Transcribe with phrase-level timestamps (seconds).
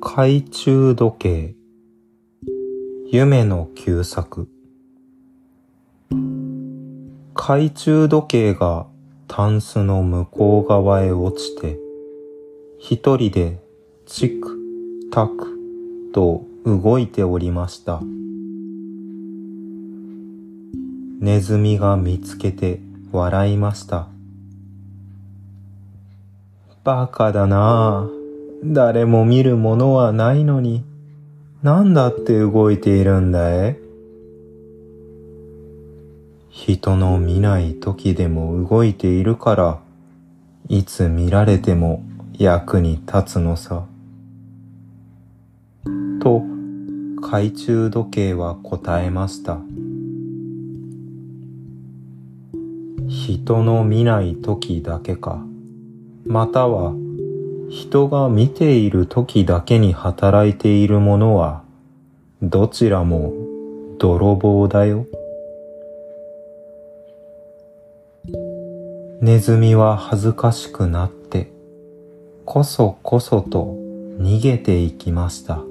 [0.00, 1.56] 懐中時計。
[3.10, 4.48] 夢の旧作。
[7.34, 8.86] 懐中時計が
[9.26, 11.80] タンスの向こう側へ落ちて
[12.78, 13.58] 一人で
[14.06, 14.56] チク
[15.10, 15.58] タク
[16.12, 18.00] と動いておりました。
[21.18, 22.78] ネズミが見つけて
[23.10, 24.06] 笑いました。
[26.84, 28.23] バカだなあ。
[28.66, 30.84] 誰も見るものはないのに、
[31.62, 33.76] なんだって動いているんだい？
[36.48, 39.80] 人の見ない時でも動いているから、
[40.70, 42.02] いつ見られても
[42.38, 43.84] 役に立つのさ。
[46.20, 46.42] と、
[47.16, 49.58] 懐中時計は答えました。
[53.08, 55.44] 人の見ない時だけか、
[56.24, 56.94] または
[57.70, 61.62] 人が見ている時だけに働いているものは、
[62.42, 63.32] どちらも
[63.98, 65.06] 泥棒だよ。
[69.20, 71.50] ネズミは恥ずかしくなって、
[72.44, 73.76] こそこそと
[74.18, 75.62] 逃げていきました。